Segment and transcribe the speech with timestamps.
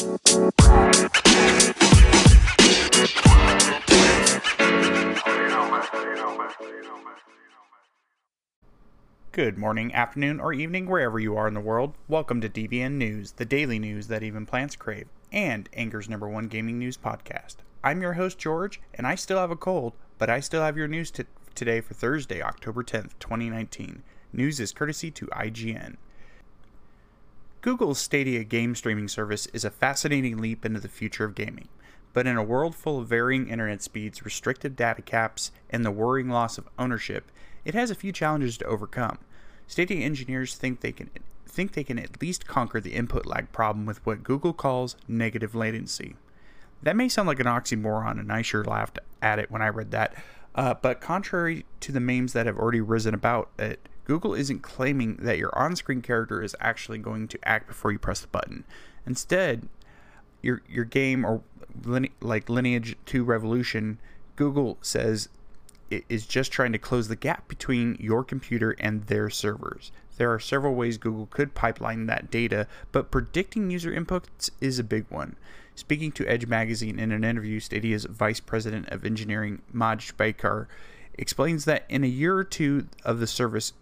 [0.00, 0.08] Good
[9.58, 11.92] morning, afternoon, or evening, wherever you are in the world.
[12.08, 16.48] Welcome to DBN News, the daily news that even plants crave, and Anchor's number one
[16.48, 17.56] gaming news podcast.
[17.84, 20.88] I'm your host, George, and I still have a cold, but I still have your
[20.88, 21.24] news t-
[21.54, 24.02] today for Thursday, October 10th, 2019.
[24.32, 25.96] News is courtesy to IGN.
[27.62, 31.68] Google's Stadia game streaming service is a fascinating leap into the future of gaming.
[32.14, 36.30] But in a world full of varying internet speeds, restrictive data caps, and the worrying
[36.30, 37.30] loss of ownership,
[37.66, 39.18] it has a few challenges to overcome.
[39.66, 41.10] Stadia engineers think they can
[41.46, 45.54] think they can at least conquer the input lag problem with what Google calls negative
[45.54, 46.16] latency.
[46.82, 49.90] That may sound like an oxymoron, and I sure laughed at it when I read
[49.90, 50.14] that.
[50.54, 55.18] Uh, but contrary to the memes that have already risen about it, Google isn't claiming
[55.20, 58.64] that your on screen character is actually going to act before you press the button.
[59.06, 59.68] Instead,
[60.42, 61.42] your, your game, or
[61.84, 64.00] line, like Lineage 2 Revolution,
[64.34, 65.28] Google says
[65.92, 69.92] it is just trying to close the gap between your computer and their servers.
[70.16, 74.82] There are several ways Google could pipeline that data, but predicting user inputs is a
[74.82, 75.36] big one.
[75.76, 80.66] Speaking to Edge Magazine in an interview, Stadia's Vice President of Engineering, Majd Bakar,
[81.14, 83.72] explains that in a year or two of the service,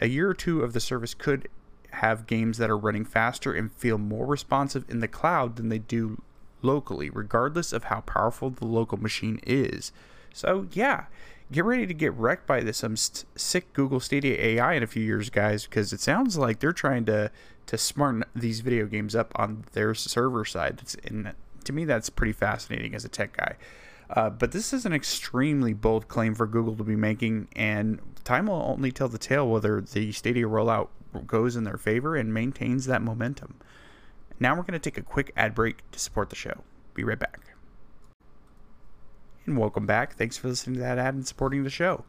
[0.00, 1.48] a year or two of the service could
[1.90, 5.78] have games that are running faster and feel more responsive in the cloud than they
[5.78, 6.20] do
[6.62, 9.92] locally, regardless of how powerful the local machine is.
[10.32, 11.04] So, yeah,
[11.52, 14.88] get ready to get wrecked by this some st- sick Google Stadia AI in a
[14.88, 17.30] few years, guys, because it sounds like they're trying to
[17.66, 20.80] to smarten these video games up on their server side.
[20.82, 21.32] It's, and
[21.64, 23.56] to me, that's pretty fascinating as a tech guy.
[24.10, 28.46] Uh, but this is an extremely bold claim for Google to be making, and time
[28.46, 30.88] will only tell the tale whether the Stadia rollout
[31.26, 33.54] goes in their favor and maintains that momentum.
[34.40, 36.64] Now we're going to take a quick ad break to support the show.
[36.94, 37.40] Be right back.
[39.46, 40.16] And welcome back.
[40.16, 42.04] Thanks for listening to that ad and supporting the show.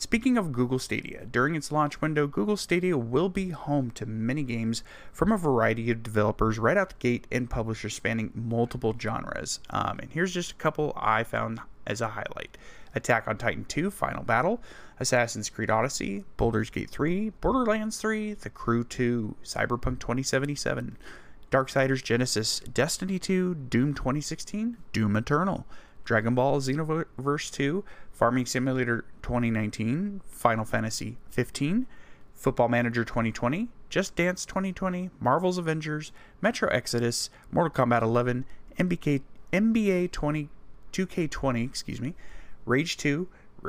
[0.00, 4.44] Speaking of Google Stadia, during its launch window, Google Stadia will be home to many
[4.44, 9.58] games from a variety of developers right out the gate and publishers spanning multiple genres.
[9.70, 12.56] Um, and here's just a couple I found as a highlight
[12.94, 14.62] Attack on Titan 2 Final Battle,
[15.00, 20.96] Assassin's Creed Odyssey, Baldur's Gate 3, Borderlands 3, The Crew 2, Cyberpunk 2077,
[21.50, 25.66] Darksiders Genesis, Destiny 2, Doom 2016, Doom Eternal.
[26.08, 31.86] Dragon Ball Xenoverse 2, Farming Simulator 2019, Final Fantasy 15,
[32.34, 38.46] Football Manager 2020, Just Dance 2020, Marvel's Avengers, Metro Exodus, Mortal Kombat 11,
[38.78, 39.20] MBK,
[39.52, 40.48] NBA 20,
[40.94, 42.14] 2K20, excuse me,
[42.64, 43.28] Rage 2,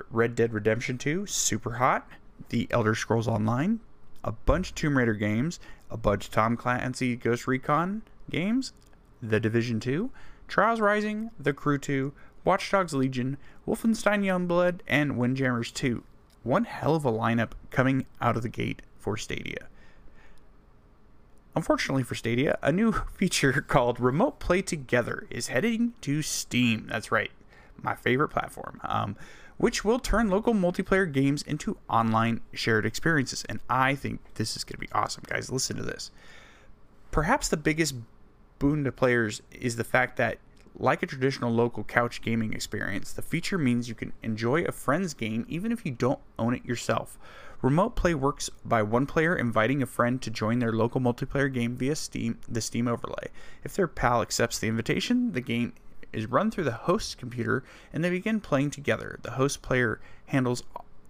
[0.09, 2.08] Red Dead Redemption 2, Super Hot,
[2.48, 3.81] The Elder Scrolls Online,
[4.24, 5.59] a bunch of Tomb Raider games,
[5.92, 8.72] a bunch of Tom Clancy Ghost Recon games,
[9.22, 10.09] The Division 2,
[10.48, 12.14] Trials Rising, The Crew 2,
[12.44, 16.04] Watch Dogs Legion, Wolfenstein Youngblood, and Windjammers 2.
[16.44, 19.68] One hell of a lineup coming out of the gate for Stadia.
[21.56, 26.88] Unfortunately for Stadia, a new feature called Remote Play Together is heading to Steam.
[26.90, 27.32] That's right,
[27.82, 29.18] my favorite platform, um,
[29.58, 33.44] which will turn local multiplayer games into online shared experiences.
[33.50, 35.52] And I think this is going to be awesome, guys.
[35.52, 36.12] Listen to this.
[37.12, 37.96] Perhaps the biggest
[38.60, 40.38] boon to players is the fact that
[40.80, 45.14] like a traditional local couch gaming experience, the feature means you can enjoy a friend's
[45.14, 47.20] game even if you don't own it yourself.
[47.62, 51.76] Remote play works by one player inviting a friend to join their local multiplayer game
[51.76, 53.28] via Steam, the Steam overlay.
[53.66, 55.74] If their pal accepts the invitation, the game
[56.14, 59.20] is run through the host's computer and they begin playing together.
[59.22, 60.64] The host player handles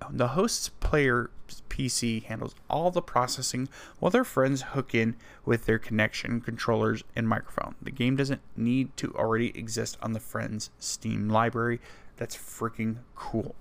[0.10, 1.30] the host's player
[1.70, 3.68] PC handles all the processing
[4.00, 5.16] while their friends hook in
[5.46, 7.76] with their connection, controllers, and microphone.
[7.82, 11.80] The game doesn't need to already exist on the friend's Steam library.
[12.18, 13.56] That's freaking cool.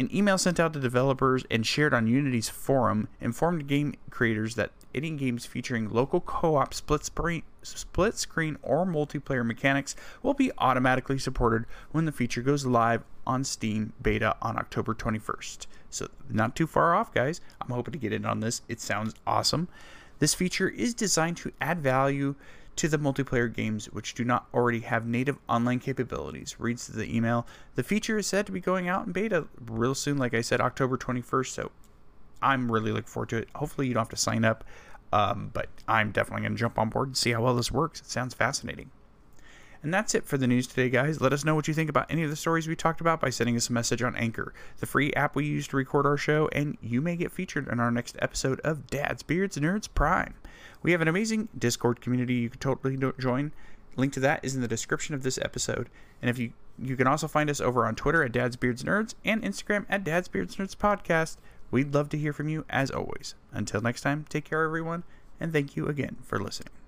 [0.00, 4.70] An email sent out to developers and shared on Unity's forum informed game creators that
[4.94, 11.18] any games featuring local co-op split screen, split screen or multiplayer mechanics will be automatically
[11.18, 15.66] supported when the feature goes live on Steam beta on October 21st.
[15.90, 17.40] So not too far off, guys.
[17.60, 18.62] I'm hoping to get in on this.
[18.68, 19.68] It sounds awesome.
[20.18, 22.34] This feature is designed to add value
[22.76, 26.56] to the multiplayer games which do not already have native online capabilities.
[26.58, 27.46] Reads the email.
[27.74, 30.60] The feature is said to be going out in beta real soon, like I said,
[30.60, 31.48] October 21st.
[31.48, 31.70] So
[32.40, 33.48] I'm really looking forward to it.
[33.54, 34.64] Hopefully, you don't have to sign up,
[35.12, 38.00] um, but I'm definitely going to jump on board and see how well this works.
[38.00, 38.90] It sounds fascinating.
[39.82, 41.20] And that's it for the news today, guys.
[41.20, 43.30] Let us know what you think about any of the stories we talked about by
[43.30, 46.48] sending us a message on Anchor, the free app we use to record our show,
[46.52, 50.34] and you may get featured in our next episode of Dad's Beards Nerds Prime.
[50.82, 53.52] We have an amazing Discord community you can totally join.
[53.96, 55.88] Link to that is in the description of this episode.
[56.20, 59.14] And if you you can also find us over on Twitter at Dad's Beards Nerds
[59.24, 61.36] and Instagram at Dad's Beards Nerds Podcast.
[61.70, 63.34] We'd love to hear from you as always.
[63.52, 65.04] Until next time, take care everyone,
[65.38, 66.81] and thank you again for listening.